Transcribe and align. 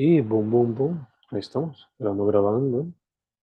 Y 0.00 0.20
boom, 0.20 0.48
boom, 0.48 0.74
boom. 0.76 1.06
Ahí 1.32 1.40
estamos, 1.40 1.88
grabando, 1.98 2.24
grabando. 2.26 2.86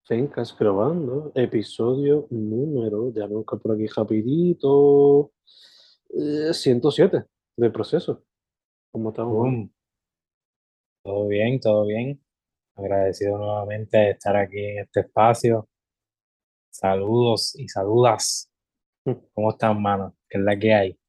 Fencas 0.05 0.57
grabando. 0.57 1.33
Episodio 1.35 2.27
número, 2.29 3.11
ya 3.11 3.27
buscar 3.27 3.59
por 3.59 3.73
aquí 3.73 3.87
rapidito. 3.87 5.33
eh, 6.11 6.53
107 6.53 7.25
de 7.57 7.69
proceso. 7.69 8.23
¿Cómo 8.89 9.09
estamos? 9.09 9.33
Boom. 9.33 9.73
Todo 11.03 11.27
bien, 11.27 11.59
todo 11.59 11.87
bien. 11.87 12.23
Agradecido 12.75 13.37
nuevamente 13.37 13.97
de 13.97 14.11
estar 14.11 14.37
aquí 14.37 14.57
en 14.57 14.79
este 14.79 15.01
espacio. 15.01 15.67
Saludos 16.69 17.53
y 17.59 17.67
saludas. 17.67 18.49
¿Cómo 19.33 19.49
están, 19.49 19.81
mano? 19.81 20.15
¿Qué 20.29 20.37
es 20.37 20.43
la 20.45 20.57
que 20.57 20.73
hay? 20.73 20.99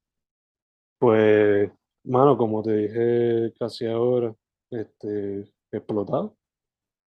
Pues, 0.99 1.71
mano, 2.03 2.37
como 2.37 2.65
te 2.65 2.73
dije 2.73 3.55
casi 3.57 3.87
ahora, 3.87 4.35
este, 4.71 5.53
explotado. 5.73 6.37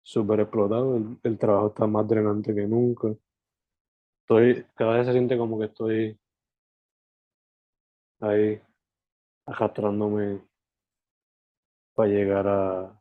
Súper 0.02 0.40
explotado. 0.40 0.96
El, 1.22 1.38
trabajo 1.38 1.68
está 1.68 1.86
más 1.86 2.06
drenante 2.08 2.54
que 2.54 2.66
nunca. 2.66 3.08
Estoy, 4.22 4.64
cada 4.74 4.98
vez 4.98 5.06
se 5.06 5.12
siente 5.12 5.38
como 5.38 5.58
que 5.58 5.66
estoy 5.66 6.18
ahí 8.20 8.60
arrastrándome 9.46 10.42
para 11.94 12.08
llegar 12.08 12.46
a, 12.48 13.00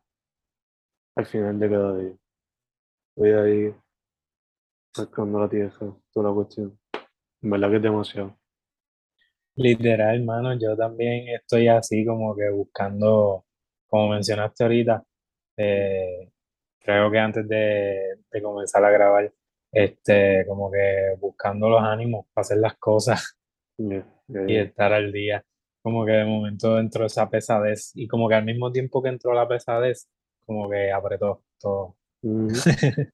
al 1.16 1.26
final 1.26 1.60
de 1.60 1.70
cada 1.70 1.98
día. 1.98 2.18
Estoy 3.10 3.32
ahí 3.32 3.76
sacando 4.94 5.40
la 5.40 5.50
tierra, 5.50 5.96
toda 6.12 6.30
la 6.30 6.36
cuestión. 6.36 6.80
En 7.42 7.50
verdad 7.50 7.70
que 7.70 7.76
es 7.78 7.82
demasiado. 7.82 8.38
Literal, 9.56 10.24
mano, 10.24 10.54
yo 10.60 10.78
también 10.78 11.30
estoy 11.30 11.68
así 11.68 12.06
como 12.06 12.36
que 12.36 12.48
buscando, 12.52 13.46
como 13.88 14.10
mencionaste 14.10 14.64
ahorita, 14.64 15.04
eh, 15.58 16.32
creo 16.80 17.12
que 17.12 17.20
antes 17.20 17.48
de, 17.48 18.20
de 18.32 18.42
comenzar 18.42 18.84
a 18.84 18.92
grabar, 18.92 19.32
este, 19.72 20.46
como 20.48 20.72
que 20.72 21.16
buscando 21.20 21.70
los 21.70 21.82
ánimos 21.82 22.26
para 22.34 22.44
hacer 22.44 22.58
las 22.58 22.78
cosas 22.78 23.38
y 23.78 24.56
estar 24.56 24.94
al 24.94 25.12
día. 25.12 25.44
Como 25.82 26.06
que 26.06 26.12
de 26.14 26.26
momento 26.26 26.80
entró 26.80 27.06
esa 27.06 27.30
pesadez 27.30 27.92
y 27.96 28.08
como 28.08 28.28
que 28.28 28.36
al 28.36 28.46
mismo 28.46 28.72
tiempo 28.72 29.02
que 29.02 29.10
entró 29.10 29.34
la 29.34 29.48
pesadez, 29.48 30.10
como 30.46 30.70
que 30.70 30.92
apretó 30.92 31.44
todo. 31.60 31.96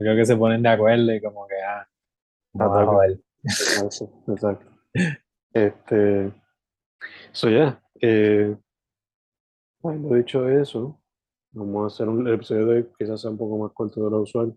Creo 0.00 0.16
que 0.16 0.24
se 0.24 0.36
ponen 0.36 0.62
de 0.62 0.68
acuerdo 0.68 1.12
y 1.12 1.20
como 1.20 1.46
que, 1.46 1.56
ah, 1.62 1.86
vamos. 2.52 3.18
Exacto, 3.42 4.10
exacto. 4.28 4.66
Este, 5.52 6.32
so 7.32 7.50
ya, 7.50 7.82
eh, 8.00 8.56
habiendo 9.82 10.14
dicho 10.14 10.48
eso, 10.48 11.00
vamos 11.52 11.84
a 11.84 11.86
hacer 11.94 12.08
un 12.08 12.26
el 12.26 12.34
episodio 12.34 12.66
de 12.66 12.74
hoy, 12.76 12.88
quizás 12.98 13.20
sea 13.20 13.30
un 13.30 13.38
poco 13.38 13.58
más 13.58 13.72
corto 13.72 14.04
de 14.04 14.10
lo 14.10 14.22
usual. 14.22 14.54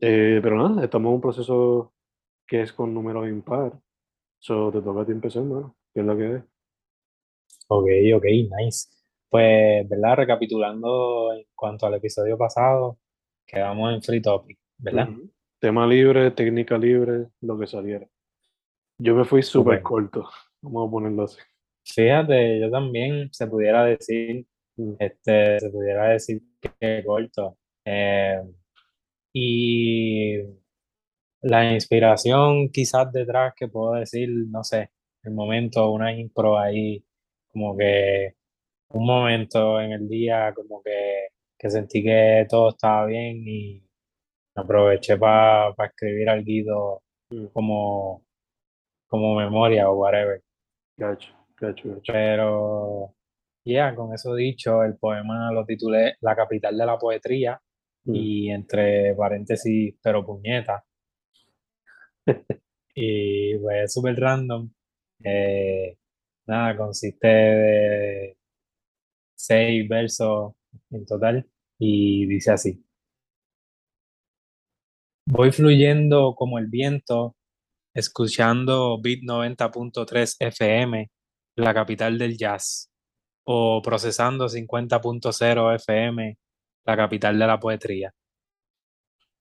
Eh, 0.00 0.40
pero 0.42 0.56
nada, 0.56 0.84
estamos 0.84 1.08
en 1.10 1.14
un 1.14 1.20
proceso 1.20 1.92
que 2.46 2.62
es 2.62 2.72
con 2.72 2.94
números 2.94 3.28
impar. 3.28 3.78
So, 4.38 4.70
te 4.70 4.80
toca 4.80 5.02
a 5.02 5.06
ti 5.06 5.12
empezar, 5.12 5.42
mano. 5.42 5.76
¿Qué 5.92 6.00
es 6.00 6.06
lo 6.06 6.16
que 6.16 6.36
es? 6.36 6.42
Ok, 7.68 7.88
ok, 8.16 8.24
nice. 8.58 8.88
Pues, 9.28 9.86
¿verdad? 9.88 10.16
Recapitulando 10.16 11.34
en 11.34 11.44
cuanto 11.54 11.86
al 11.86 11.94
episodio 11.94 12.38
pasado, 12.38 12.98
quedamos 13.46 13.92
en 13.92 14.02
Free 14.02 14.22
Topic, 14.22 14.58
¿verdad? 14.78 15.10
Ujú. 15.10 15.30
Tema 15.58 15.86
libre, 15.86 16.30
técnica 16.30 16.78
libre, 16.78 17.28
lo 17.40 17.58
que 17.58 17.66
saliera. 17.66 18.08
Yo 18.98 19.14
me 19.14 19.24
fui 19.24 19.42
súper 19.42 19.78
Súper. 19.78 19.82
corto, 19.82 20.30
vamos 20.62 20.88
a 20.88 20.90
ponerlo 20.90 21.24
así. 21.24 21.38
Fíjate, 21.94 22.60
yo 22.60 22.70
también 22.70 23.28
se 23.32 23.46
pudiera 23.46 23.84
decir, 23.84 24.46
este, 24.98 25.60
se 25.60 25.70
pudiera 25.70 26.08
decir 26.10 26.42
que 26.80 27.02
corto. 27.04 27.56
Eh, 27.84 28.40
y 29.32 30.38
la 31.42 31.72
inspiración 31.72 32.70
quizás 32.70 33.12
detrás 33.12 33.54
que 33.56 33.68
puedo 33.68 33.94
decir, 33.94 34.28
no 34.48 34.64
sé, 34.64 34.90
el 35.22 35.32
momento, 35.32 35.90
una 35.90 36.12
impro 36.12 36.58
ahí, 36.58 37.04
como 37.48 37.76
que 37.76 38.34
un 38.90 39.06
momento 39.06 39.80
en 39.80 39.92
el 39.92 40.08
día, 40.08 40.52
como 40.54 40.82
que, 40.82 41.28
que 41.58 41.70
sentí 41.70 42.02
que 42.02 42.46
todo 42.48 42.70
estaba 42.70 43.06
bien 43.06 43.42
y 43.46 43.82
aproveché 44.54 45.16
para 45.18 45.74
escribir 45.86 46.28
algo 46.30 47.02
como, 47.52 48.24
como 49.06 49.36
memoria 49.36 49.90
o 49.90 49.94
whatever. 49.98 50.42
Gacho, 50.96 51.37
gacho. 51.60 52.00
Pero, 52.06 53.14
ya, 53.64 53.94
con 53.94 54.14
eso 54.14 54.34
dicho, 54.34 54.82
el 54.84 54.96
poema 54.96 55.52
lo 55.52 55.64
titulé 55.64 56.16
La 56.20 56.34
capital 56.36 56.76
de 56.76 56.86
la 56.86 56.98
poetría 56.98 57.60
Mm. 58.08 58.14
y 58.14 58.50
entre 58.50 59.14
paréntesis, 59.14 59.94
pero 60.02 60.24
puñeta. 60.24 60.84
Y 63.00 63.56
pues 63.58 63.84
es 63.84 63.92
súper 63.94 64.16
random. 64.16 64.68
Eh, 65.22 65.96
nada, 66.46 66.76
consiste 66.76 67.28
de 67.28 68.36
seis 69.36 69.88
versos 69.88 70.54
en 70.90 71.06
total 71.06 71.48
y 71.78 72.26
dice 72.26 72.50
así. 72.50 72.84
Voy 75.26 75.52
fluyendo 75.52 76.34
como 76.34 76.58
el 76.58 76.66
viento, 76.66 77.36
escuchando 77.94 79.00
Beat 79.00 79.20
90.3 79.20 80.36
FM, 80.40 81.08
la 81.58 81.74
capital 81.74 82.18
del 82.18 82.36
jazz, 82.36 82.90
o 83.44 83.80
procesando 83.82 84.48
50.0 84.48 85.74
FM, 85.74 86.38
la 86.84 86.96
capital 86.96 87.38
de 87.38 87.46
la 87.46 87.58
poetría. 87.58 88.14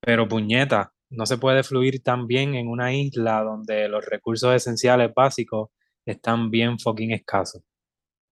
Pero 0.02 0.28
puñeta, 0.28 0.94
no 1.10 1.26
se 1.26 1.38
puede 1.38 1.64
fluir 1.64 2.02
tan 2.04 2.28
bien 2.28 2.56
en 2.56 2.68
una 2.68 2.94
isla 2.94 3.42
donde 3.44 3.88
los 3.88 4.06
recursos 4.06 4.54
esenciales 4.54 5.14
básicos 5.14 5.70
están 6.06 6.50
bien 6.50 6.80
fucking 6.80 7.12
escasos. 7.12 7.64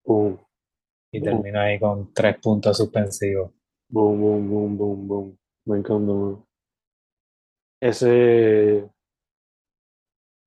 Boom, 0.04 0.40
Y 1.12 1.20
termino 1.20 1.60
ahí 1.60 1.78
con 1.78 2.12
tres 2.12 2.38
puntos 2.38 2.76
suspensivos. 2.76 3.52
boom, 3.90 4.20
boom, 4.20 4.50
boom, 4.50 4.78
boom, 4.78 5.08
boom. 5.08 5.38
Me 5.66 5.78
encanta, 5.78 6.12
man. 6.12 6.44
Ese, 7.80 8.90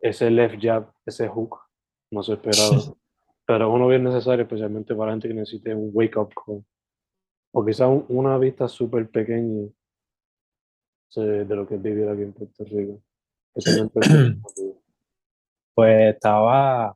ese 0.01 0.29
left 0.29 0.55
jab, 0.61 0.91
ese 1.05 1.27
hook, 1.27 1.59
no 2.11 2.23
se 2.23 2.33
esperaba. 2.33 2.77
Pero 3.51 3.69
uno 3.69 3.85
bien 3.89 4.05
necesario, 4.05 4.43
especialmente 4.43 4.95
para 4.95 5.11
gente 5.11 5.27
que 5.27 5.33
necesite 5.33 5.75
un 5.75 5.89
wake 5.93 6.17
up 6.17 6.29
call. 6.33 6.63
O 7.51 7.65
quizás 7.65 7.89
un- 7.89 8.05
una 8.07 8.37
vista 8.37 8.65
súper 8.69 9.09
pequeña 9.09 9.67
de 11.15 11.43
lo 11.55 11.67
que 11.67 11.75
es 11.75 11.81
vivir 11.81 12.07
aquí 12.07 12.21
en 12.21 12.31
Puerto 12.31 12.63
Rico. 12.63 13.01
Especialmente 13.53 13.99
en 13.99 14.41
Puerto 14.41 14.61
Rico. 14.65 14.81
Pues 15.75 16.15
estaba, 16.15 16.95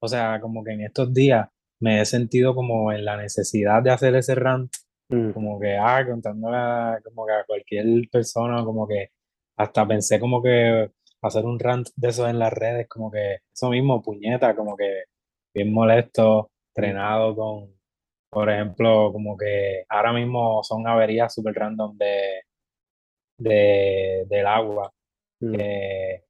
o 0.00 0.08
sea, 0.08 0.40
como 0.40 0.64
que 0.64 0.72
en 0.72 0.80
estos 0.84 1.12
días 1.12 1.48
me 1.80 2.00
he 2.00 2.04
sentido 2.06 2.54
como 2.54 2.90
en 2.90 3.04
la 3.04 3.18
necesidad 3.18 3.82
de 3.82 3.90
hacer 3.90 4.14
ese 4.14 4.34
rant, 4.34 4.72
Mm, 5.10 5.32
como 5.32 5.60
que, 5.60 5.76
ah, 5.76 6.02
contándole 6.08 6.56
a, 6.56 6.98
como 7.04 7.26
que 7.26 7.32
a 7.34 7.44
cualquier 7.44 8.08
persona, 8.10 8.64
como 8.64 8.88
que 8.88 9.10
hasta 9.58 9.86
pensé 9.86 10.18
como 10.18 10.42
que 10.42 10.90
hacer 11.20 11.44
un 11.44 11.58
rant 11.58 11.88
de 11.94 12.08
eso 12.08 12.26
en 12.26 12.38
las 12.38 12.50
redes, 12.54 12.88
como 12.88 13.10
que 13.10 13.40
eso 13.52 13.68
mismo, 13.68 14.00
puñeta, 14.02 14.56
como 14.56 14.74
que 14.78 15.02
bien 15.54 15.72
molesto, 15.72 16.50
trenado 16.74 17.34
con, 17.36 17.70
por 18.30 18.50
ejemplo, 18.50 19.12
como 19.12 19.36
que 19.36 19.84
ahora 19.88 20.12
mismo 20.12 20.62
son 20.64 20.86
averías 20.88 21.32
súper 21.34 21.54
random 21.54 21.96
de, 21.96 22.42
de, 23.38 24.24
del 24.28 24.46
agua, 24.46 24.92
mm, 25.40 25.52
que, 25.56 26.24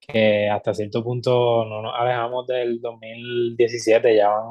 que 0.00 0.48
hasta 0.50 0.74
cierto 0.74 1.02
punto 1.02 1.64
no 1.64 1.82
nos 1.82 1.94
alejamos 1.94 2.46
del 2.46 2.80
2017, 2.80 4.16
ya 4.16 4.28
van 4.30 4.46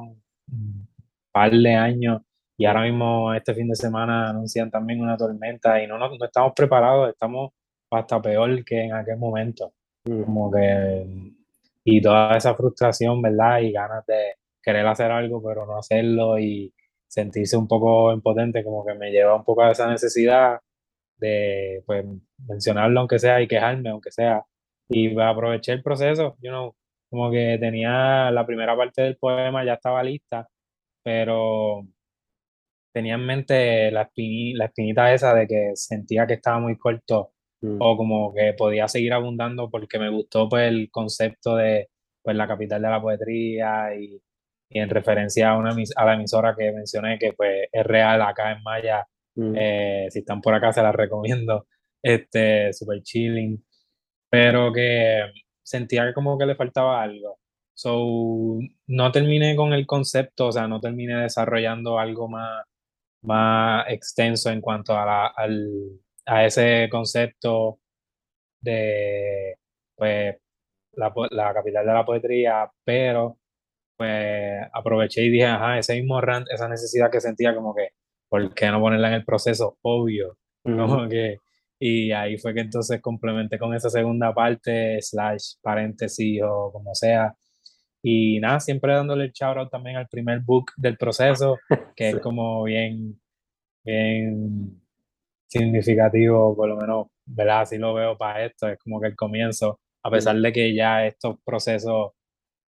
un 0.51 0.87
par 1.31 1.51
de 1.51 1.73
años 1.75 2.21
y 2.57 2.65
ahora 2.65 2.83
mismo 2.83 3.33
este 3.33 3.53
fin 3.55 3.67
de 3.69 3.75
semana 3.75 4.29
anuncian 4.29 4.69
también 4.69 5.01
una 5.01 5.17
tormenta 5.17 5.81
y 5.83 5.87
no, 5.87 5.97
nos- 5.97 6.17
no 6.19 6.25
estamos 6.25 6.53
preparados, 6.55 7.09
estamos 7.09 7.51
hasta 7.91 8.21
peor 8.21 8.63
que 8.65 8.81
en 8.83 8.93
aquel 8.93 9.17
momento, 9.17 9.73
mm, 10.05 10.23
como 10.23 10.51
que 10.51 11.05
y 11.83 12.01
toda 12.01 12.37
esa 12.37 12.55
frustración, 12.55 13.21
¿verdad? 13.21 13.59
Y 13.61 13.71
ganas 13.71 14.05
de 14.05 14.35
querer 14.61 14.85
hacer 14.87 15.11
algo 15.11 15.41
pero 15.43 15.65
no 15.65 15.77
hacerlo 15.77 16.39
y 16.39 16.73
sentirse 17.07 17.57
un 17.57 17.67
poco 17.67 18.11
impotente, 18.13 18.63
como 18.63 18.85
que 18.85 18.93
me 18.95 19.11
lleva 19.11 19.35
un 19.35 19.43
poco 19.45 19.63
a 19.63 19.71
esa 19.71 19.87
necesidad 19.89 20.59
de 21.17 21.83
pues 21.85 22.05
mencionarlo 22.47 22.99
aunque 23.01 23.19
sea 23.19 23.41
y 23.41 23.47
quejarme 23.47 23.89
aunque 23.89 24.11
sea 24.11 24.43
y 24.89 25.19
aproveché 25.19 25.73
el 25.73 25.83
proceso, 25.83 26.35
you 26.41 26.49
know, 26.51 26.75
como 27.09 27.31
que 27.31 27.57
tenía 27.59 28.31
la 28.31 28.45
primera 28.45 28.75
parte 28.77 29.01
del 29.03 29.17
poema 29.17 29.65
ya 29.65 29.73
estaba 29.75 30.03
lista, 30.03 30.47
pero 31.03 31.83
tenía 32.93 33.15
en 33.15 33.25
mente 33.25 33.91
la, 33.91 34.03
espini- 34.09 34.53
la 34.55 34.65
espinita 34.65 35.13
esa 35.13 35.33
de 35.33 35.47
que 35.47 35.71
sentía 35.75 36.27
que 36.27 36.33
estaba 36.35 36.59
muy 36.59 36.77
corto 36.77 37.33
mm, 37.63 37.77
o 37.79 37.97
como 37.97 38.33
que 38.33 38.53
podía 38.53 38.87
seguir 38.87 39.13
abundando 39.13 39.69
porque 39.69 39.99
me 39.99 40.09
gustó 40.09 40.47
pues 40.49 40.67
el 40.69 40.89
concepto 40.91 41.55
de 41.55 41.89
pues 42.21 42.35
la 42.35 42.47
capital 42.47 42.81
de 42.81 42.89
la 42.89 43.01
poetría 43.01 43.95
y, 43.95 44.21
y 44.69 44.79
en 44.79 44.89
referencia 44.89 45.51
a, 45.51 45.57
una, 45.57 45.75
a 45.95 46.05
la 46.05 46.13
emisora 46.15 46.55
que 46.57 46.71
mencioné, 46.71 47.17
que 47.19 47.33
pues 47.33 47.67
es 47.71 47.83
real 47.85 48.21
acá 48.21 48.51
en 48.53 48.63
Maya, 48.63 49.05
Mm. 49.35 49.55
eh, 49.57 50.07
si 50.11 50.19
están 50.19 50.41
por 50.41 50.53
acá 50.53 50.71
se 50.73 50.81
la 50.83 50.91
recomiendo, 50.91 51.67
este, 52.01 52.73
super 52.73 53.01
chilling, 53.01 53.63
pero 54.29 54.71
que 54.73 55.21
sentía 55.63 56.05
que 56.07 56.13
como 56.13 56.37
que 56.37 56.45
le 56.45 56.55
faltaba 56.55 57.01
algo. 57.01 57.39
So, 57.75 58.59
no 58.87 59.11
terminé 59.11 59.55
con 59.55 59.73
el 59.73 59.87
concepto, 59.87 60.47
o 60.47 60.51
sea, 60.51 60.67
no 60.67 60.79
terminé 60.79 61.15
desarrollando 61.23 61.97
algo 61.99 62.29
más, 62.29 62.65
más 63.23 63.85
extenso 63.89 64.51
en 64.51 64.61
cuanto 64.61 64.95
a, 64.97 65.05
la, 65.05 65.27
al, 65.27 65.99
a 66.25 66.45
ese 66.45 66.87
concepto 66.91 67.79
de, 68.61 69.55
pues, 69.95 70.35
la, 70.93 71.13
la 71.31 71.53
capital 71.53 71.85
de 71.85 71.93
la 71.93 72.05
poetría, 72.05 72.71
pero 72.83 73.37
pues 73.97 74.61
aproveché 74.73 75.23
y 75.23 75.29
dije, 75.29 75.45
ajá, 75.45 75.77
ese 75.77 75.95
mismo 75.95 76.19
rant, 76.21 76.47
esa 76.51 76.67
necesidad 76.67 77.11
que 77.11 77.21
sentía 77.21 77.53
como 77.55 77.75
que, 77.75 77.89
¿por 78.29 78.53
qué 78.53 78.67
no 78.71 78.79
ponerla 78.81 79.09
en 79.09 79.13
el 79.15 79.25
proceso? 79.25 79.77
Obvio, 79.81 80.37
Mm. 80.65 80.77
como 80.79 81.09
que, 81.09 81.37
y 81.79 82.11
ahí 82.13 82.37
fue 82.37 82.53
que 82.53 82.61
entonces 82.61 83.01
complementé 83.01 83.59
con 83.59 83.73
esa 83.75 83.89
segunda 83.89 84.33
parte, 84.33 85.01
slash, 85.01 85.55
paréntesis 85.61 86.41
o 86.43 86.71
como 86.71 86.95
sea, 86.95 87.35
y 88.01 88.39
nada, 88.39 88.59
siempre 88.61 88.93
dándole 88.93 89.25
el 89.25 89.31
shout 89.33 89.57
out 89.57 89.69
también 89.71 89.97
al 89.97 90.07
primer 90.07 90.39
book 90.39 90.71
del 90.77 90.97
proceso, 90.97 91.57
que 91.95 92.11
Sí. 92.11 92.15
es 92.17 92.19
como 92.21 92.63
bien, 92.63 93.19
bien 93.83 94.81
significativo, 95.53 96.55
por 96.55 96.69
lo 96.69 96.77
menos, 96.77 97.07
¿verdad? 97.25 97.61
Así 97.61 97.77
lo 97.77 97.93
veo 97.93 98.17
para 98.17 98.45
esto, 98.45 98.67
es 98.67 98.77
como 98.79 98.99
que 99.01 99.07
el 99.07 99.15
comienzo, 99.15 99.79
a 100.03 100.11
pesar 100.11 100.35
de 100.37 100.51
que 100.53 100.73
ya 100.75 101.05
estos 101.05 101.37
procesos 101.45 102.11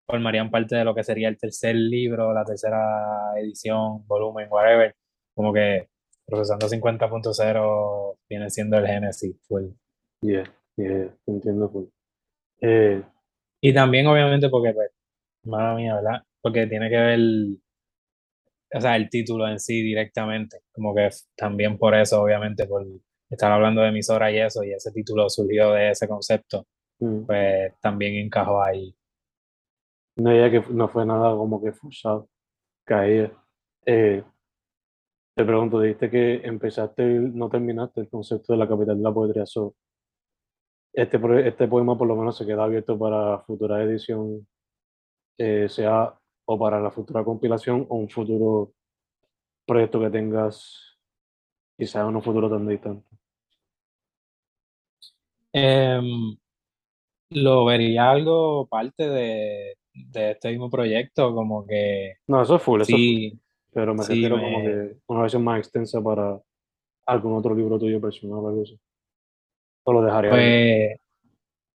formarían 0.07 0.51
parte 0.51 0.75
de 0.75 0.85
lo 0.85 0.93
que 0.95 1.03
sería 1.03 1.29
el 1.29 1.37
tercer 1.37 1.75
libro, 1.75 2.33
la 2.33 2.45
tercera 2.45 3.33
edición, 3.37 4.05
volumen, 4.07 4.47
whatever, 4.51 4.95
como 5.35 5.53
que 5.53 5.89
procesando 6.25 6.67
50.0 6.67 8.17
viene 8.29 8.49
siendo 8.49 8.77
el 8.77 8.87
génesis 8.87 9.35
full. 9.47 9.65
Yeah, 10.21 10.43
yeah, 10.77 11.09
entiendo 11.27 11.69
full. 11.69 11.85
Eh, 12.61 13.03
Y 13.61 13.73
también 13.73 14.07
obviamente 14.07 14.49
porque, 14.49 14.73
pues, 14.73 14.91
mala 15.43 15.75
mía, 15.75 15.95
¿verdad? 15.95 16.23
Porque 16.41 16.67
tiene 16.67 16.89
que 16.89 16.97
ver, 16.97 17.19
o 18.75 18.81
sea, 18.81 18.95
el 18.97 19.09
título 19.09 19.47
en 19.47 19.59
sí 19.59 19.81
directamente, 19.81 20.59
como 20.73 20.93
que 20.93 21.09
también 21.35 21.77
por 21.77 21.95
eso, 21.95 22.21
obviamente, 22.21 22.67
por 22.67 22.85
estar 23.29 23.51
hablando 23.51 23.81
de 23.81 23.89
emisora 23.89 24.31
y 24.31 24.39
eso, 24.39 24.63
y 24.63 24.73
ese 24.73 24.91
título 24.91 25.29
surgió 25.29 25.71
de 25.71 25.91
ese 25.91 26.07
concepto, 26.07 26.67
mm. 26.99 27.25
pues 27.25 27.73
también 27.81 28.15
encajó 28.15 28.61
ahí. 28.61 28.93
No, 30.17 30.33
ya 30.35 30.49
que 30.51 30.61
no 30.73 30.87
fue 30.89 31.05
nada 31.05 31.35
como 31.35 31.61
que 31.63 31.71
forzado, 31.71 32.29
caía. 32.85 33.31
Eh, 33.85 34.23
te 35.35 35.45
pregunto, 35.45 35.79
dijiste 35.81 36.09
que 36.09 36.35
empezaste, 36.43 37.03
no 37.05 37.49
terminaste 37.49 38.01
el 38.01 38.09
concepto 38.09 38.53
de 38.53 38.59
la 38.59 38.67
capital 38.67 38.97
de 38.97 39.03
la 39.03 39.13
poetría. 39.13 39.45
So, 39.45 39.75
este, 40.93 41.19
este 41.47 41.67
poema 41.67 41.97
por 41.97 42.07
lo 42.07 42.15
menos 42.15 42.37
se 42.37 42.45
queda 42.45 42.63
abierto 42.65 42.97
para 42.99 43.39
futura 43.39 43.83
edición, 43.83 44.47
eh, 45.37 45.67
sea 45.69 46.13
o 46.45 46.59
para 46.59 46.79
la 46.81 46.91
futura 46.91 47.23
compilación 47.23 47.85
o 47.89 47.95
un 47.97 48.09
futuro 48.09 48.73
proyecto 49.65 49.99
que 50.01 50.09
tengas, 50.11 50.97
quizás 51.77 52.07
en 52.09 52.15
un 52.17 52.23
futuro 52.23 52.49
tan 52.49 52.67
distante. 52.67 53.07
Em, 55.53 56.37
lo 57.31 57.65
vería 57.65 58.11
algo 58.11 58.67
parte 58.67 59.09
de, 59.09 59.75
de 59.93 60.31
este 60.31 60.49
mismo 60.51 60.69
proyecto, 60.69 61.33
como 61.35 61.65
que 61.67 62.13
No, 62.27 62.41
eso 62.41 62.55
es 62.57 62.61
full, 62.63 62.81
eso 62.81 62.97
es 62.97 63.03
full. 63.03 63.15
sí, 63.17 63.39
Pero 63.73 63.93
me 63.95 64.03
sí, 64.03 64.05
refiero 64.05 64.39
como 64.39 64.63
que 64.63 64.97
una 65.07 65.21
versión 65.21 65.43
más 65.43 65.59
extensa 65.59 66.01
para 66.01 66.39
algún 67.07 67.35
otro 67.37 67.55
libro 67.55 67.79
tuyo 67.79 68.01
personal 68.01 68.45
algo 68.47 68.63
así. 68.63 68.79
O 69.85 69.93
lo 69.93 70.01
dejaría 70.03 70.35
ahí. 70.35 70.51
pues, 70.51 70.97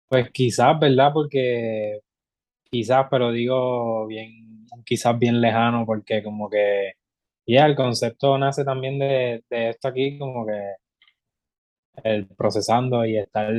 pues 0.08 0.30
quizás, 0.32 0.78
¿verdad? 0.80 1.12
Porque 1.14 2.00
quizás, 2.70 3.06
pero 3.10 3.32
digo 3.32 4.06
bien, 4.08 4.30
quizás 4.84 5.19
bien 5.19 5.40
lejano, 5.40 5.84
porque 5.87 6.23
como 6.23 6.49
que 6.50 6.94
ya 7.46 7.67
el 7.67 7.76
concepto 7.76 8.38
nace 8.38 8.64
también 8.64 8.99
de, 8.99 9.44
de 9.50 9.70
esto 9.70 9.88
aquí, 9.88 10.19
como 10.19 10.46
que 10.46 10.75
el 12.05 12.26
procesando 12.28 13.05
y 13.06 13.19
estar 13.19 13.52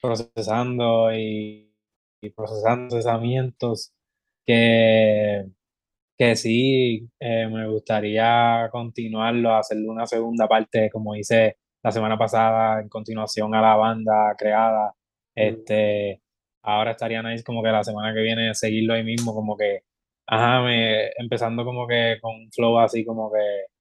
procesando 0.00 1.12
y, 1.14 1.72
y 2.22 2.30
procesando 2.30 2.88
procesamientos 2.88 3.92
que, 4.46 5.46
que 6.18 6.36
sí 6.36 7.08
eh, 7.20 7.46
me 7.48 7.68
gustaría 7.68 8.68
continuarlo, 8.70 9.54
hacerle 9.54 9.88
una 9.88 10.06
segunda 10.06 10.48
parte, 10.48 10.90
como 10.90 11.14
hice 11.16 11.58
la 11.82 11.92
semana 11.92 12.18
pasada, 12.18 12.80
en 12.80 12.88
continuación 12.88 13.54
a 13.54 13.62
la 13.62 13.76
banda 13.76 14.34
creada. 14.36 14.94
Este, 15.34 16.20
ahora 16.62 16.92
estaría 16.92 17.22
nice 17.22 17.44
como 17.44 17.62
que 17.62 17.70
la 17.70 17.84
semana 17.84 18.12
que 18.14 18.20
viene 18.20 18.54
seguirlo 18.54 18.94
ahí 18.94 19.04
mismo, 19.04 19.34
como 19.34 19.56
que, 19.56 19.84
ajá, 20.30 20.62
me, 20.62 21.08
empezando 21.18 21.64
como 21.64 21.86
que 21.88 22.18
con 22.22 22.50
flow 22.52 22.78
así 22.80 23.04
como 23.04 23.32
que 23.32 23.38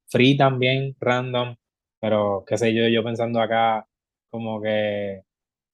free 0.10 0.38
también, 0.38 0.96
random, 1.00 1.56
pero 2.02 2.44
qué 2.48 2.58
sé 2.58 2.74
yo, 2.74 2.88
yo 2.90 3.04
pensando 3.04 3.42
acá 3.42 3.88
como 4.32 4.62
que 4.62 5.24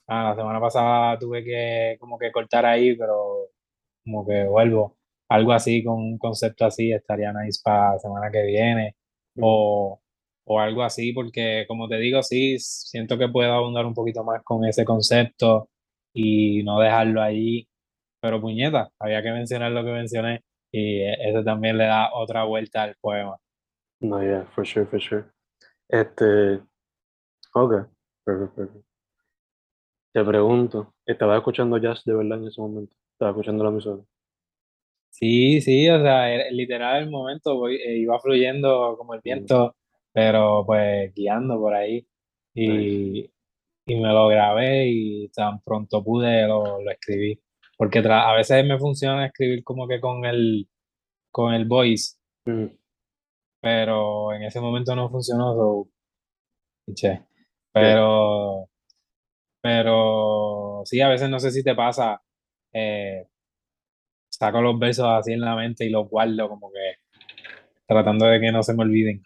Ah, 0.08 0.30
la 0.30 0.36
semana 0.36 0.60
pasada 0.62 1.18
tuve 1.20 1.44
que 1.44 1.98
como 2.00 2.18
que 2.20 2.32
cortar 2.32 2.66
ahí, 2.66 2.96
pero 2.98 3.50
como 4.04 4.26
que 4.28 4.46
vuelvo. 4.48 4.98
Algo 5.30 5.54
así, 5.54 5.84
con 5.84 5.96
un 5.98 6.18
concepto 6.20 6.66
así, 6.66 6.92
estaría 6.92 7.34
nice 7.34 7.62
para 7.64 7.94
la 7.94 8.00
semana 8.00 8.32
que 8.32 8.44
viene. 8.44 8.96
O, 9.40 10.00
o 10.46 10.60
algo 10.60 10.84
así, 10.84 11.12
porque 11.14 11.66
como 11.68 11.88
te 11.88 11.98
digo, 11.98 12.22
sí, 12.24 12.58
siento 12.60 13.18
que 13.18 13.28
puedo 13.30 13.52
abundar 13.54 13.86
un 13.86 13.94
poquito 13.96 14.24
más 14.24 14.44
con 14.44 14.66
ese 14.66 14.86
concepto 14.86 15.70
y 16.14 16.64
no 16.64 16.80
dejarlo 16.80 17.22
ahí. 17.22 17.68
Pero 18.22 18.42
puñeta, 18.42 18.92
había 19.00 19.22
que 19.24 19.32
mencionar 19.32 19.72
lo 19.72 19.84
que 19.86 19.92
mencioné 19.92 20.42
y 20.78 21.02
eso 21.30 21.44
también 21.44 21.78
le 21.78 21.86
da 21.86 22.14
otra 22.14 22.44
vuelta 22.44 22.84
al 22.84 22.96
poema. 23.00 23.38
No, 24.02 24.22
yeah, 24.22 24.46
for 24.54 24.66
sure, 24.66 24.86
for 24.86 25.00
sure. 25.02 25.26
Este, 25.88 26.60
ok, 27.54 27.72
perfecto, 28.26 28.56
perfecto. 28.56 28.84
Te 30.14 30.24
pregunto, 30.24 30.94
¿estabas 31.06 31.38
escuchando 31.38 31.78
jazz 31.78 32.04
de 32.06 32.14
verdad 32.14 32.40
en 32.40 32.48
ese 32.48 32.62
momento? 32.62 32.96
¿Estabas 33.14 33.34
escuchando 33.34 33.64
la 33.64 33.70
emisora? 33.70 34.04
Sí, 35.10 35.62
sí, 35.62 35.88
o 35.90 36.02
sea, 36.02 36.30
era- 36.34 36.52
literal 36.52 37.04
el 37.04 37.10
momento 37.10 37.56
voy- 37.56 37.78
eh, 37.78 37.98
iba 38.00 38.20
fluyendo 38.20 38.96
como 38.98 39.14
el 39.14 39.22
viento, 39.24 39.76
pero 40.12 40.64
pues 40.66 41.14
guiando 41.14 41.58
por 41.58 41.74
ahí 41.74 42.06
Nice. 42.54 42.82
y, 42.82 43.32
y 43.88 43.96
me 43.96 44.10
lo 44.10 44.28
grabé 44.28 44.88
y 44.90 45.30
tan 45.30 45.62
pronto 45.62 46.04
pude 46.04 46.48
lo, 46.48 46.82
lo 46.82 46.92
escribí. 46.92 47.40
Porque 47.78 48.00
a 48.00 48.34
veces 48.34 48.66
me 48.66 48.78
funciona 48.80 49.26
escribir 49.26 49.64
como 49.64 49.88
que 49.88 50.00
con 50.02 50.26
el, 50.26 50.68
con 51.36 51.54
el 51.54 51.66
voice, 51.66 52.16
Mm, 52.46 52.68
pero 53.60 54.32
en 54.32 54.44
ese 54.44 54.62
momento 54.62 54.96
no 54.96 55.10
funcionó, 55.10 55.54
so. 55.54 55.90
Pero, 57.74 58.70
pero 59.62 60.84
sí, 60.86 61.02
a 61.02 61.10
veces 61.10 61.30
no 61.30 61.40
sé 61.40 61.52
si 61.52 61.62
te 61.62 61.76
pasa, 61.76 62.22
eh, 62.72 63.28
saco 64.30 64.62
los 64.62 64.80
versos 64.80 65.08
así 65.08 65.34
en 65.34 65.42
la 65.42 65.58
mente 65.58 65.86
y 65.86 65.90
los 65.90 66.08
guardo 66.08 66.48
como 66.48 66.72
que 66.72 66.94
tratando 67.86 68.28
de 68.28 68.40
que 68.40 68.52
no 68.54 68.64
se 68.64 68.74
me 68.74 68.84
olviden. 68.84 69.22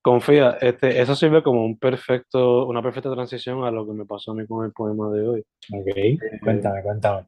Confía, 0.00 0.58
este, 0.60 1.00
eso 1.00 1.16
sirve 1.16 1.42
como 1.42 1.64
un 1.64 1.78
perfecto, 1.78 2.64
una 2.66 2.80
perfecta 2.80 3.10
transición 3.10 3.64
a 3.64 3.72
lo 3.72 3.84
que 3.84 3.92
me 3.92 4.04
pasó 4.04 4.30
a 4.30 4.34
mí 4.34 4.46
con 4.46 4.64
el 4.64 4.72
poema 4.72 5.10
de 5.10 5.26
hoy. 5.26 5.44
Ok, 5.72 6.40
cuéntame, 6.44 6.82
cuéntame. 6.84 7.26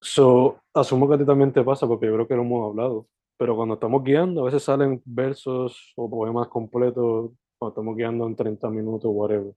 So, 0.00 0.60
asumo 0.74 1.08
que 1.08 1.14
a 1.14 1.18
ti 1.18 1.24
también 1.24 1.52
te 1.52 1.62
pasa 1.62 1.86
porque 1.86 2.06
yo 2.06 2.14
creo 2.14 2.28
que 2.28 2.36
lo 2.36 2.42
hemos 2.42 2.70
hablado, 2.70 3.06
pero 3.38 3.56
cuando 3.56 3.74
estamos 3.74 4.04
guiando, 4.04 4.42
a 4.42 4.44
veces 4.44 4.62
salen 4.62 5.02
versos 5.04 5.92
o 5.96 6.08
poemas 6.08 6.48
completos 6.48 7.32
cuando 7.58 7.72
estamos 7.72 7.96
guiando 7.96 8.26
en 8.26 8.36
30 8.36 8.70
minutos, 8.70 9.10
whatever. 9.12 9.54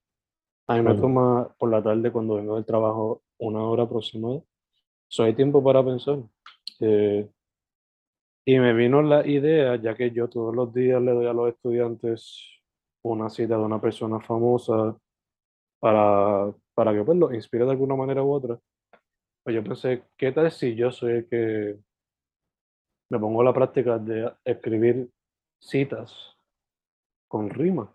A 0.68 0.76
mí 0.76 0.82
me 0.82 0.96
toma 0.96 1.54
por 1.58 1.70
la 1.72 1.82
tarde 1.82 2.12
cuando 2.12 2.36
vengo 2.36 2.56
del 2.56 2.66
trabajo 2.66 3.24
una 3.40 3.64
hora 3.64 3.84
aproximada. 3.84 4.42
So, 5.08 5.24
hay 5.24 5.34
tiempo 5.34 5.64
para 5.64 5.84
pensar. 5.84 6.20
Eh, 6.80 7.28
y 8.46 8.60
me 8.60 8.74
vino 8.74 9.02
la 9.02 9.28
idea, 9.28 9.76
ya 9.76 9.96
que 9.96 10.12
yo 10.12 10.28
todos 10.30 10.56
los 10.56 10.74
días 10.74 11.02
le 11.02 11.12
doy 11.12 11.28
a 11.28 11.34
los 11.34 11.50
estudiantes 11.50 12.60
una 13.04 13.30
cita 13.30 13.58
de 13.58 13.64
una 13.64 13.80
persona 13.80 14.20
famosa 14.20 14.98
para, 15.80 16.54
para 16.74 16.94
que 16.94 17.04
pues, 17.04 17.18
los 17.18 17.34
inspire 17.34 17.66
de 17.66 17.72
alguna 17.72 17.96
manera 17.96 18.24
u 18.24 18.32
otra. 18.32 18.60
Pues 19.44 19.56
yo 19.56 19.64
pensé, 19.64 20.04
¿qué 20.18 20.32
tal 20.32 20.52
si 20.52 20.76
yo 20.76 20.92
soy 20.92 21.14
el 21.14 21.28
que 21.28 21.80
me 23.10 23.20
pongo 23.20 23.42
a 23.42 23.46
la 23.46 23.54
práctica 23.54 23.98
de 23.98 24.32
escribir 24.44 25.10
citas 25.60 26.36
con 27.28 27.50
rima? 27.50 27.94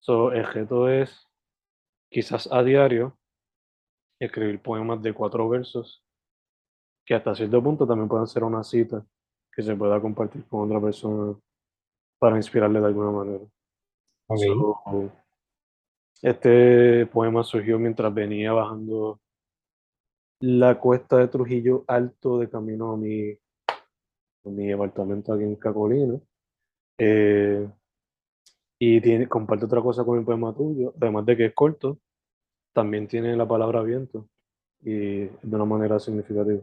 So, 0.00 0.32
el 0.32 0.44
reto 0.44 0.88
es 0.88 1.28
quizás 2.10 2.50
a 2.52 2.62
diario 2.62 3.16
escribir 4.18 4.60
poemas 4.60 5.02
de 5.02 5.14
cuatro 5.14 5.48
versos 5.48 6.04
que 7.04 7.14
hasta 7.14 7.34
cierto 7.34 7.62
punto 7.62 7.86
también 7.86 8.08
pueden 8.08 8.26
ser 8.26 8.44
una 8.44 8.62
cita 8.62 9.04
que 9.52 9.62
se 9.62 9.74
pueda 9.74 10.00
compartir 10.00 10.44
con 10.46 10.68
otra 10.70 10.80
persona 10.80 11.38
para 12.18 12.36
inspirarle 12.36 12.80
de 12.80 12.86
alguna 12.86 13.10
manera. 13.10 13.44
So, 14.28 15.12
este 16.22 17.06
poema 17.06 17.42
surgió 17.42 17.78
mientras 17.78 18.14
venía 18.14 18.52
bajando 18.52 19.20
la 20.42 20.78
cuesta 20.78 21.18
de 21.18 21.28
Trujillo 21.28 21.84
Alto 21.86 22.38
de 22.38 22.50
camino 22.50 22.92
a 22.92 22.96
mi, 22.96 23.30
a 23.30 24.48
mi 24.48 24.72
apartamento 24.72 25.32
aquí 25.32 25.44
en 25.44 25.54
Cacolina. 25.54 26.20
Eh, 26.98 27.68
y 28.78 29.00
tiene, 29.00 29.28
comparte 29.28 29.66
otra 29.66 29.80
cosa 29.80 30.04
con 30.04 30.18
el 30.18 30.24
poema 30.24 30.52
tuyo, 30.52 30.92
además 31.00 31.24
de 31.26 31.36
que 31.36 31.44
es 31.46 31.54
corto, 31.54 31.98
también 32.72 33.06
tiene 33.06 33.36
la 33.36 33.46
palabra 33.46 33.82
viento 33.82 34.28
y 34.80 35.26
de 35.26 35.30
una 35.44 35.64
manera 35.64 36.00
significativa. 36.00 36.60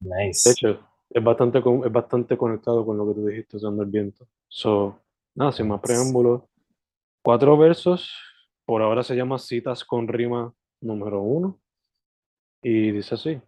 De 0.00 0.26
Nice. 0.26 0.50
hecho, 0.50 0.80
es 1.08 1.24
bastante, 1.24 1.62
con- 1.62 1.84
es 1.86 1.92
bastante 1.92 2.36
conectado 2.36 2.84
con 2.84 2.98
lo 2.98 3.08
que 3.08 3.14
tú 3.14 3.26
dijiste 3.26 3.56
usando 3.56 3.82
el 3.82 3.88
viento. 3.88 4.26
So, 4.48 4.98
nada, 5.34 5.52
sin 5.52 5.66
más 5.68 5.80
preámbulos, 5.80 6.42
cuatro 7.22 7.56
versos, 7.56 8.12
por 8.66 8.82
ahora 8.82 9.02
se 9.02 9.16
llama 9.16 9.38
Citas 9.38 9.82
con 9.82 10.06
rima 10.08 10.52
número 10.82 11.22
uno, 11.22 11.58
y 12.62 12.92
dice 12.92 13.14
así. 13.14 13.40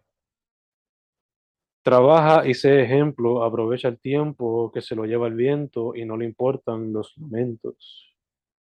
Trabaja 1.83 2.47
y 2.47 2.53
sé 2.53 2.81
ejemplo, 2.81 3.43
aprovecha 3.43 3.89
el 3.89 3.99
tiempo 3.99 4.71
que 4.71 4.81
se 4.81 4.95
lo 4.95 5.03
lleva 5.05 5.27
el 5.27 5.33
viento 5.35 5.93
y 5.95 6.05
no 6.05 6.15
le 6.15 6.25
importan 6.25 6.93
los 6.93 7.13
lamentos. 7.17 8.15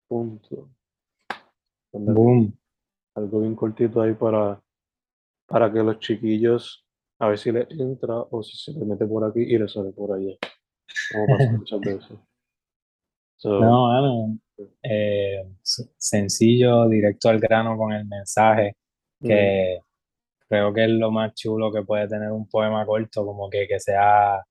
Punto. 0.08 0.70
Boom. 1.92 2.58
Algo 3.16 3.42
bien 3.42 3.56
cortito 3.56 4.02
ahí 4.02 4.14
para, 4.14 4.62
para 5.46 5.72
que 5.72 5.80
los 5.80 6.00
chiquillos, 6.00 6.86
a 7.20 7.28
ver 7.28 7.38
si 7.38 7.52
les 7.52 7.70
entra 7.72 8.16
o 8.16 8.42
si 8.42 8.56
se 8.56 8.72
les 8.72 8.88
mete 8.88 9.06
por 9.06 9.26
aquí 9.26 9.42
y 9.42 9.58
les 9.58 9.74
sale 9.74 9.92
por 9.92 10.14
allá. 10.14 10.38
Como 11.12 11.28
pasa 11.38 11.52
muchas 11.58 11.82
veces. 11.82 12.18
So, 13.36 13.60
No, 13.60 13.88
mano. 13.88 14.38
eh, 14.84 15.44
sencillo, 15.62 16.88
directo 16.88 17.28
al 17.28 17.40
grano 17.42 17.76
con 17.78 17.92
el 17.92 18.06
mensaje, 18.06 18.78
que 19.22 19.82
creo 20.52 20.74
que 20.74 20.84
es 20.84 20.90
lo 20.90 21.12
más 21.12 21.34
chulo 21.34 21.72
que 21.72 21.84
puede 21.84 22.10
tener 22.10 22.30
un 22.32 22.48
poema 22.50 22.86
corto, 22.86 23.26
como 23.26 23.50
que, 23.50 23.68
que 23.68 23.80
sea 23.80 24.44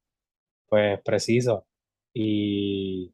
pues 0.67 0.99
preciso 1.03 1.67
y, 2.15 3.13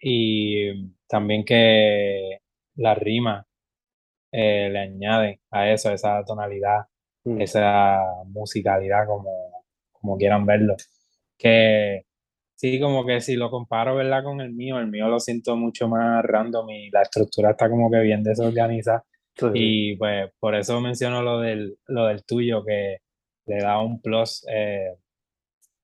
y 0.00 0.90
también 1.06 1.44
que 1.44 2.40
la 2.74 2.94
rima 2.96 3.46
eh, 4.32 4.68
le 4.70 4.78
añade 4.80 5.40
a 5.52 5.70
eso, 5.70 5.92
esa 5.92 6.24
tonalidad, 6.24 6.86
mm, 7.24 7.40
esa 7.40 8.00
musicalidad, 8.26 9.06
como, 9.06 9.30
como 9.92 10.16
quieran 10.18 10.46
verlo. 10.46 10.74
Que 11.38 12.06
sí, 12.56 12.80
como 12.80 13.06
que 13.06 13.20
si 13.20 13.36
lo 13.36 13.50
comparo, 13.50 13.96
¿verdad? 13.96 14.24
Con 14.24 14.40
el 14.40 14.52
mío, 14.52 14.78
el 14.78 14.88
mío 14.88 15.08
lo 15.08 15.20
siento 15.20 15.56
mucho 15.56 15.88
más 15.88 16.24
random 16.24 16.70
y 16.70 16.90
la 16.90 17.02
estructura 17.02 17.52
está 17.52 17.70
como 17.70 17.90
que 17.90 18.00
bien 18.00 18.22
desorganizada. 18.24 19.04
Sí, 19.36 19.46
Y 19.54 19.96
pues 19.96 20.30
por 20.38 20.54
eso 20.54 20.80
menciono 20.80 21.22
lo 21.22 21.40
del, 21.40 21.78
lo 21.86 22.06
del 22.06 22.24
tuyo, 22.24 22.64
que 22.64 22.98
le 23.46 23.58
da 23.58 23.80
un 23.80 24.00
plus, 24.00 24.44
eh, 24.48 24.96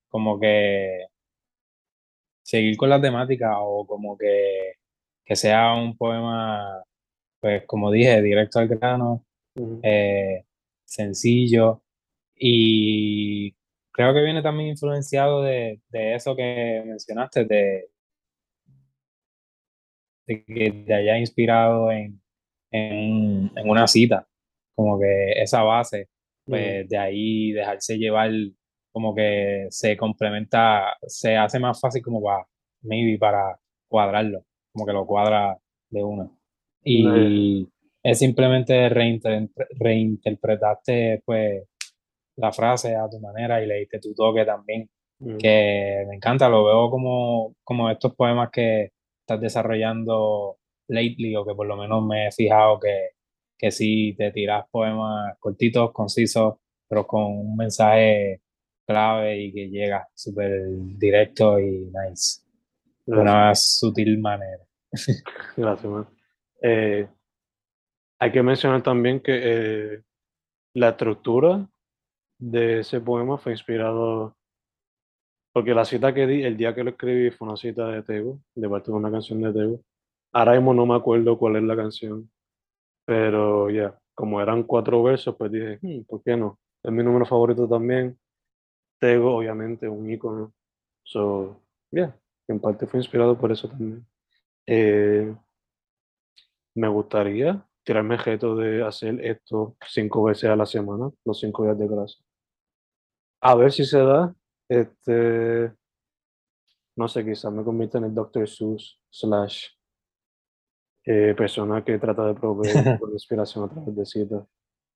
como 0.08 0.38
que 0.40 1.06
seguir 2.42 2.76
con 2.76 2.90
la 2.90 3.00
temática 3.00 3.60
o 3.60 3.86
como 3.86 4.16
que, 4.16 4.74
que 5.24 5.36
sea 5.36 5.74
un 5.74 5.96
poema, 5.96 6.82
pues 7.40 7.64
como 7.66 7.90
dije, 7.90 8.22
directo 8.22 8.58
al 8.60 8.68
grano, 8.68 9.24
eh, 9.82 10.44
sencillo. 10.84 11.82
Y 12.36 13.52
creo 13.92 14.14
que 14.14 14.22
viene 14.22 14.42
también 14.42 14.70
influenciado 14.70 15.42
de, 15.42 15.80
de 15.90 16.14
eso 16.16 16.36
que 16.36 16.82
mencionaste, 16.86 17.44
de, 17.46 17.90
de 20.26 20.44
que 20.44 20.72
te 20.86 20.94
haya 20.94 21.18
inspirado 21.18 21.90
en, 21.90 22.21
en, 22.72 23.50
en 23.54 23.68
una 23.70 23.86
cita, 23.86 24.26
como 24.74 24.98
que 24.98 25.32
esa 25.40 25.62
base, 25.62 26.08
mm, 26.46 26.50
pues 26.50 26.88
de 26.88 26.98
ahí 26.98 27.52
dejarse 27.52 27.98
llevar, 27.98 28.30
como 28.92 29.14
que 29.14 29.66
se 29.70 29.96
complementa, 29.96 30.96
se 31.06 31.36
hace 31.36 31.58
más 31.60 31.80
fácil 31.80 32.02
como 32.02 32.22
para, 32.22 32.44
maybe 32.82 33.18
para 33.18 33.58
cuadrarlo, 33.88 34.44
como 34.72 34.86
que 34.86 34.92
lo 34.92 35.06
cuadra 35.06 35.56
de 35.90 36.02
una. 36.02 36.30
Y 36.84 37.68
es 38.02 38.18
simplemente 38.18 38.88
reinter- 38.90 39.50
reinterpretaste 39.78 41.22
pues 41.24 41.62
la 42.36 42.50
frase 42.52 42.96
a 42.96 43.08
tu 43.08 43.20
manera 43.20 43.62
y 43.62 43.66
le 43.66 43.80
diste 43.80 44.00
tu 44.00 44.14
toque 44.14 44.44
también, 44.44 44.88
mm, 45.20 45.36
que 45.38 46.04
me 46.08 46.16
encanta, 46.16 46.48
lo 46.48 46.64
veo 46.64 46.90
como, 46.90 47.54
como 47.62 47.90
estos 47.90 48.14
poemas 48.14 48.50
que 48.50 48.90
estás 49.20 49.40
desarrollando 49.40 50.56
lately 50.92 51.36
o 51.36 51.44
que 51.44 51.54
por 51.54 51.66
lo 51.66 51.76
menos 51.76 52.04
me 52.04 52.28
he 52.28 52.32
fijado 52.32 52.78
que, 52.78 53.10
que 53.58 53.70
sí 53.70 54.14
te 54.16 54.30
tiras 54.32 54.66
poemas 54.70 55.36
cortitos, 55.38 55.92
concisos, 55.92 56.54
pero 56.88 57.06
con 57.06 57.24
un 57.24 57.56
mensaje 57.56 58.42
clave 58.86 59.40
y 59.40 59.52
que 59.52 59.68
llega 59.68 60.08
súper 60.14 60.52
directo 60.98 61.58
y 61.58 61.86
nice, 61.86 62.42
de 63.06 63.16
una 63.18 63.54
sutil 63.54 64.18
manera. 64.18 64.64
gracias, 65.56 65.92
man. 65.92 66.06
Eh, 66.60 67.08
hay 68.18 68.30
que 68.30 68.42
mencionar 68.42 68.82
también 68.82 69.20
que 69.20 69.40
eh, 69.42 70.02
la 70.74 70.90
estructura 70.90 71.68
de 72.38 72.80
ese 72.80 73.00
poema 73.00 73.38
fue 73.38 73.52
inspirado, 73.52 74.36
porque 75.52 75.74
la 75.74 75.84
cita 75.84 76.12
que 76.14 76.26
di 76.26 76.42
el 76.42 76.56
día 76.56 76.74
que 76.74 76.84
lo 76.84 76.90
escribí 76.90 77.30
fue 77.30 77.48
una 77.48 77.56
cita 77.56 77.88
de 77.88 78.02
Tego, 78.02 78.40
de 78.54 78.68
parte 78.68 78.90
de 78.90 78.96
una 78.96 79.10
canción 79.10 79.40
de 79.40 79.52
Tego. 79.52 79.80
Ahora 80.32 80.52
mismo 80.54 80.74
no 80.74 80.86
me 80.86 80.94
acuerdo 80.96 81.38
cuál 81.38 81.56
es 81.56 81.62
la 81.64 81.76
canción, 81.76 82.30
pero 83.06 83.70
ya, 83.70 83.98
como 84.14 84.40
eran 84.42 84.64
cuatro 84.64 85.02
versos, 85.02 85.36
pues 85.36 85.52
dije, 85.52 85.78
"Hmm, 85.82 86.02
¿por 86.04 86.22
qué 86.24 86.36
no? 86.36 86.60
Es 86.82 86.92
mi 86.92 87.02
número 87.04 87.26
favorito 87.26 87.68
también. 87.68 88.18
Tego, 89.00 89.36
obviamente, 89.36 89.88
un 89.88 90.10
ícono. 90.10 90.54
So, 91.04 91.62
yeah, 91.92 92.16
en 92.48 92.60
parte 92.60 92.86
fue 92.86 93.00
inspirado 93.00 93.38
por 93.38 93.52
eso 93.52 93.68
también. 93.68 94.06
Eh, 94.66 95.34
me 96.74 96.88
gustaría 96.88 97.66
tirarme 97.82 98.14
el 98.16 98.20
reto 98.22 98.54
de 98.56 98.84
hacer 98.86 99.24
esto 99.24 99.76
cinco 99.88 100.24
veces 100.24 100.50
a 100.50 100.56
la 100.56 100.66
semana, 100.66 101.10
los 101.24 101.40
cinco 101.40 101.64
días 101.64 101.78
de 101.78 101.88
clase. 101.88 102.18
A 103.40 103.54
ver 103.54 103.72
si 103.72 103.84
se 103.84 103.98
da. 103.98 104.34
Este, 104.68 105.72
no 106.96 107.08
sé, 107.08 107.24
quizás 107.24 107.52
me 107.52 107.64
convierta 107.64 107.98
en 107.98 108.04
el 108.04 108.14
Dr. 108.14 108.48
Seuss 108.48 108.98
slash 109.10 109.66
eh, 111.04 111.34
persona 111.36 111.84
que 111.84 111.98
trata 111.98 112.26
de 112.26 112.34
proveer 112.34 112.74
inspiración 113.12 113.64
a 113.64 113.68
través 113.68 113.96
de 113.96 114.06
citas. 114.06 114.44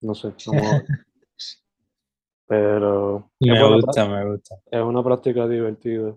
No 0.00 0.14
sé, 0.14 0.28
ver. 0.28 0.84
Pero 2.48 3.30
Me 3.40 3.74
gusta, 3.74 4.08
me 4.08 4.24
gusta. 4.30 4.54
es 4.70 4.80
una 4.80 5.02
práctica 5.02 5.48
divertida. 5.48 6.16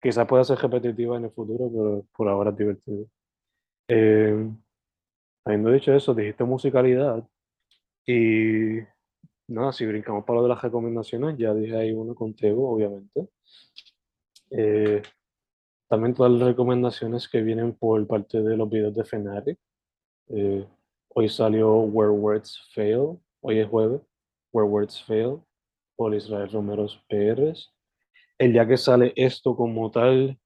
Quizás 0.00 0.26
pueda 0.26 0.42
ser 0.42 0.58
repetitiva 0.58 1.16
en 1.16 1.24
el 1.26 1.30
futuro, 1.30 1.70
pero 1.72 2.04
por 2.16 2.28
ahora 2.28 2.50
es 2.50 2.56
divertido. 2.56 3.06
Eh, 3.86 4.50
habiendo 5.44 5.70
dicho 5.70 5.94
eso, 5.94 6.14
dijiste 6.14 6.42
musicalidad. 6.42 7.22
Y 8.04 8.78
nada, 9.46 9.72
si 9.72 9.86
brincamos 9.86 10.24
para 10.24 10.38
lo 10.38 10.42
de 10.42 10.48
las 10.48 10.62
recomendaciones, 10.62 11.38
ya 11.38 11.54
dije 11.54 11.76
ahí 11.76 11.92
uno 11.92 12.16
contigo, 12.16 12.68
obviamente. 12.68 13.28
Eh, 14.50 15.00
también 15.92 16.14
todas 16.14 16.32
las 16.32 16.48
recomendaciones 16.48 17.28
que 17.28 17.42
vienen 17.42 17.74
por 17.74 18.06
parte 18.06 18.42
de 18.42 18.56
los 18.56 18.70
videos 18.70 18.94
de 18.94 19.04
Fnatic. 19.04 19.58
Eh, 20.30 20.66
hoy 21.08 21.28
salió 21.28 21.80
Where 21.80 22.12
Words 22.12 22.70
Fail, 22.72 23.18
hoy 23.42 23.58
es 23.58 23.68
jueves, 23.68 24.00
Where 24.54 24.66
Words 24.70 25.04
Fail, 25.04 25.42
por 25.94 26.14
Israel 26.14 26.50
Romero 26.50 26.86
Pérez. 27.10 27.68
El 28.38 28.54
día 28.54 28.66
que 28.66 28.78
sale 28.78 29.12
esto 29.16 29.54
como 29.54 29.90
tal, 29.90 30.38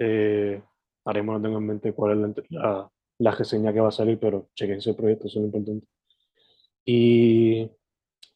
eh, 0.00 0.60
haremos 1.04 1.36
no 1.36 1.42
tengo 1.42 1.58
en 1.58 1.66
mente 1.68 1.92
cuál 1.92 2.34
es 2.34 2.48
la, 2.50 2.60
la, 2.60 2.92
la 3.18 3.30
reseña 3.30 3.72
que 3.72 3.78
va 3.78 3.90
a 3.90 3.92
salir, 3.92 4.18
pero 4.18 4.48
chequense 4.56 4.90
el 4.90 4.96
proyecto, 4.96 5.28
eso 5.28 5.38
es 5.38 5.42
lo 5.42 5.46
importante. 5.46 5.86
Y 6.84 7.70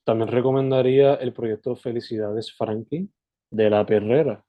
también 0.05 0.29
recomendaría 0.29 1.15
el 1.17 1.33
proyecto 1.33 1.75
Felicidades 1.75 2.53
Frankie 2.53 3.09
de 3.51 3.69
La 3.69 3.85
Perrera, 3.85 4.44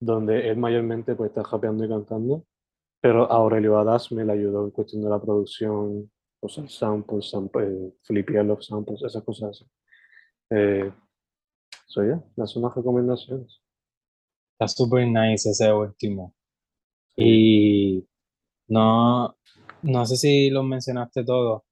donde 0.00 0.48
él 0.48 0.56
mayormente 0.56 1.14
pues, 1.14 1.30
está 1.30 1.44
japeando 1.44 1.84
y 1.84 1.88
cantando, 1.88 2.44
pero 3.00 3.30
Aurelio 3.30 3.78
Adas 3.78 4.12
me 4.12 4.24
le 4.24 4.32
ayudó 4.32 4.64
en 4.64 4.70
cuestión 4.72 5.02
de 5.02 5.10
la 5.10 5.20
producción, 5.20 6.10
usar 6.42 6.68
samples, 6.68 7.30
sample, 7.30 7.66
eh, 7.66 7.94
flipear 8.02 8.44
los 8.46 8.66
samples, 8.66 9.02
esas 9.02 9.22
cosas 9.24 9.50
así. 9.50 9.66
Eh, 10.50 10.92
so 11.86 12.02
yeah, 12.04 12.22
las 12.36 12.50
son 12.50 12.62
las 12.62 12.74
recomendaciones. 12.74 13.60
Está 14.54 14.68
súper 14.68 15.06
nice 15.06 15.50
ese 15.50 15.72
último. 15.72 16.34
Y 17.16 18.06
no, 18.68 19.36
no 19.82 20.06
sé 20.06 20.16
si 20.16 20.50
los 20.50 20.64
mencionaste 20.64 21.24
todos, 21.24 21.62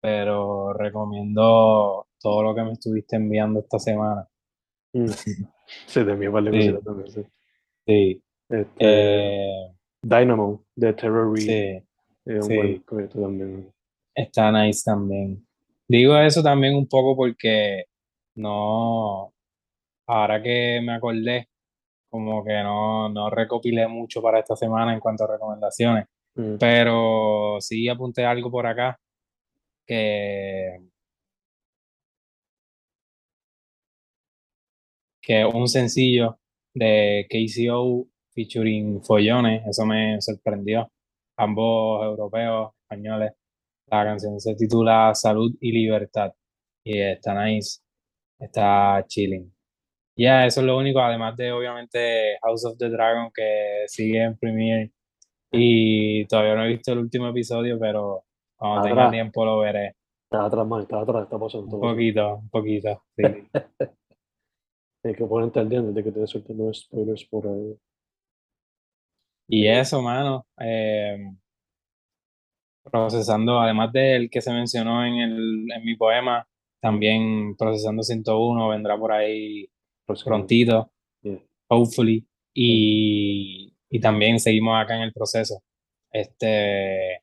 pero 0.00 0.72
recomiendo 0.72 2.06
todo 2.20 2.42
lo 2.42 2.54
que 2.54 2.62
me 2.62 2.72
estuviste 2.72 3.16
enviando 3.16 3.60
esta 3.60 3.78
semana. 3.78 4.26
Mm. 4.92 5.06
Sí, 5.86 6.02
de 6.02 6.16
mí 6.16 6.26
vale 6.26 6.50
Sí. 6.50 6.74
también, 6.84 7.08
sí. 7.12 7.24
Sí. 7.90 8.22
Este, 8.48 8.74
Eh, 8.78 9.72
Dynamo, 10.02 10.64
de 10.76 10.92
Terror 10.94 11.32
Reed, 11.34 11.44
sí, 11.44 11.86
es 12.24 12.36
un 12.36 12.42
sí. 12.44 12.82
buen 12.88 13.08
también. 13.08 13.72
está 14.14 14.50
nice 14.52 14.82
también. 14.84 15.44
Digo 15.88 16.16
eso 16.18 16.42
también 16.42 16.74
un 16.76 16.86
poco 16.86 17.16
porque 17.16 17.84
no, 18.36 19.32
ahora 20.06 20.42
que 20.42 20.80
me 20.82 20.94
acordé, 20.94 21.48
como 22.10 22.44
que 22.44 22.62
no, 22.62 23.08
no 23.08 23.28
recopilé 23.30 23.86
mucho 23.88 24.22
para 24.22 24.38
esta 24.40 24.56
semana 24.56 24.94
en 24.94 25.00
cuanto 25.00 25.24
a 25.24 25.32
recomendaciones, 25.32 26.06
Mm. 26.36 26.58
pero 26.60 27.56
sí 27.60 27.88
apunté 27.88 28.24
algo 28.24 28.52
por 28.52 28.64
acá 28.64 28.96
que, 29.84 30.78
que 35.20 35.44
un 35.44 35.68
sencillo 35.68 36.38
de 36.74 37.26
KCO 37.28 38.06
featuring 38.32 39.02
Follones, 39.02 39.62
eso 39.66 39.84
me 39.84 40.20
sorprendió, 40.20 40.90
ambos 41.36 42.04
europeos, 42.04 42.72
españoles. 42.82 43.32
La 43.86 44.04
canción 44.04 44.38
se 44.40 44.54
titula 44.54 45.14
Salud 45.14 45.52
y 45.60 45.72
Libertad 45.72 46.32
y 46.84 47.00
está 47.00 47.44
nice, 47.44 47.80
está 48.38 49.04
chilling. 49.06 49.52
Ya, 50.16 50.46
eso 50.46 50.60
es 50.60 50.66
lo 50.66 50.76
único, 50.76 51.00
además 51.00 51.36
de 51.36 51.50
obviamente 51.52 52.36
House 52.42 52.64
of 52.66 52.78
the 52.78 52.88
Dragon 52.88 53.30
que 53.34 53.84
sigue 53.86 54.22
en 54.22 54.36
Premiere 54.36 54.92
y 55.52 56.26
todavía 56.26 56.54
no 56.54 56.64
he 56.64 56.68
visto 56.68 56.92
el 56.92 56.98
último 56.98 57.28
episodio, 57.28 57.78
pero 57.78 58.24
cuando 58.56 58.88
tenga 58.88 59.10
tiempo 59.10 59.44
lo 59.44 59.58
veré. 59.60 59.96
Está 60.30 60.44
atrás, 60.44 60.66
man, 60.66 60.82
está 60.82 61.00
atrás, 61.00 61.24
está 61.24 61.38
pasando 61.38 61.76
Un 61.76 61.80
poquito, 61.80 62.36
un 62.36 62.50
poquito, 62.50 63.02
sí. 63.16 63.22
Hay 65.02 65.14
que 65.14 65.24
ponerte 65.24 65.60
al 65.60 65.68
día 65.68 65.78
antes 65.78 65.94
de 65.94 66.04
que 66.04 66.12
te 66.12 66.26
suelten 66.26 66.58
los 66.58 66.80
spoilers 66.80 67.24
por 67.24 67.46
ahí. 67.46 67.76
Y 69.48 69.66
eso, 69.66 70.00
mano, 70.02 70.46
eh, 70.60 71.18
procesando, 72.84 73.58
además 73.60 73.92
del 73.92 74.30
que 74.30 74.40
se 74.40 74.52
mencionó 74.52 75.04
en, 75.04 75.14
el, 75.14 75.66
en 75.74 75.84
mi 75.84 75.96
poema, 75.96 76.46
también 76.80 77.56
procesando 77.56 78.02
101 78.02 78.68
vendrá 78.68 78.98
por 78.98 79.12
ahí 79.12 79.68
próximo. 80.06 80.28
prontito, 80.36 80.90
Yeah. 81.22 81.38
hopefully, 81.68 82.26
y, 82.54 83.74
y 83.90 84.00
también 84.00 84.40
seguimos 84.40 84.80
acá 84.82 84.96
en 84.96 85.02
el 85.02 85.12
proceso. 85.12 85.62
Este, 86.10 87.22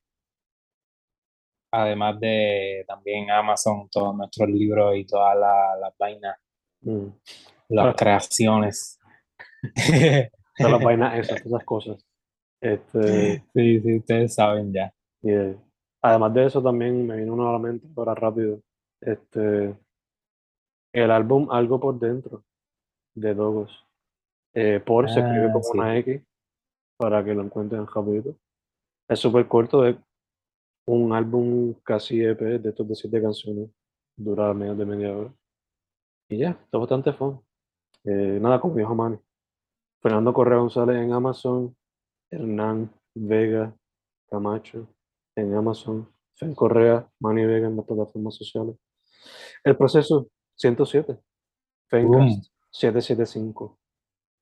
además 1.71 2.19
de 2.19 2.83
también 2.87 3.31
Amazon, 3.31 3.89
todos 3.89 4.15
nuestros 4.15 4.49
libros 4.49 4.95
y 4.97 5.05
todas 5.05 5.35
la- 5.37 5.77
las 5.79 5.97
vainas, 5.97 6.35
Mm. 6.81 7.07
Las 7.69 7.95
creaciones. 7.95 8.99
Todas 10.57 10.71
las 10.71 10.83
vainas 10.83 11.17
esas, 11.19 11.63
cosas. 11.65 12.03
Este, 12.61 13.43
Sí, 13.53 13.79
sí, 13.81 13.97
ustedes 13.97 14.33
saben 14.33 14.73
ya. 14.73 14.91
yeah. 15.21 15.55
Además 16.01 16.33
de 16.33 16.45
eso 16.45 16.61
también 16.61 17.05
me 17.05 17.17
vino 17.17 17.33
uno 17.33 17.49
a 17.49 17.53
la 17.53 17.59
mente 17.59 17.87
ahora 17.95 18.15
rápido. 18.15 18.61
Este, 19.01 19.75
el 20.93 21.11
álbum 21.11 21.49
Algo 21.51 21.79
por 21.79 21.99
Dentro 21.99 22.43
de 23.15 23.33
Dogos. 23.33 23.85
Eh, 24.55 24.79
por 24.79 25.09
se 25.09 25.19
escribe 25.19 25.47
Ah, 25.49 25.51
como 25.51 25.63
sí. 25.63 25.71
una 25.77 25.97
X 25.97 26.21
para 26.97 27.23
que 27.23 27.33
lo 27.33 27.43
encuentren 27.43 27.85
rapidito. 27.85 28.35
Es 29.09 29.19
súper 29.19 29.47
corto, 29.47 29.85
es 29.85 29.95
un 30.87 31.13
álbum 31.13 31.73
casi 31.83 32.23
EP 32.23 32.39
de 32.39 32.69
estos 32.69 32.87
de 32.87 32.95
siete 32.95 33.21
canciones. 33.21 33.69
Dura 34.17 34.53
menos 34.53 34.77
de 34.77 34.85
media 34.85 35.15
hora. 35.15 35.33
Y 36.29 36.37
ya, 36.39 36.51
está 36.51 36.77
bastante 36.77 37.13
fun. 37.13 37.39
Eh, 38.07 38.39
nada, 38.41 38.61
como 38.61 38.75
dijo 38.75 38.95
Manny. 38.95 39.19
Fernando 40.01 40.33
Correa 40.33 40.59
González 40.59 40.95
en 40.97 41.11
Amazon, 41.11 41.75
Hernán 42.31 42.89
Vega 43.13 43.75
Camacho 44.29 44.87
en 45.35 45.53
Amazon, 45.53 46.09
Fen 46.35 46.55
Correa, 46.55 47.09
Manny 47.19 47.45
Vega 47.45 47.67
en 47.67 47.75
las 47.75 47.85
plataformas 47.85 48.35
sociales. 48.35 48.77
El 49.63 49.75
proceso 49.75 50.29
107, 50.55 51.19
Fencast 51.89 52.13
Boom. 52.13 52.41
775. 52.71 53.77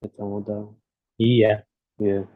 Estamos 0.02 0.46
dados. 0.46 0.76
Y 1.18 1.42
ya. 1.42 1.66
Bien. 1.98 2.28